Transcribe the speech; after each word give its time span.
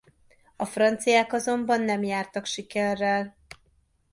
A 0.55 0.65
franciák 0.65 1.33
azonban 1.33 1.81
nem 1.81 2.03
jártak 2.03 2.45
sikerrel. 2.45 3.35